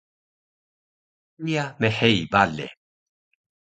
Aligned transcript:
kiya 1.43 1.65
mhei 1.79 2.17
bale 2.31 2.65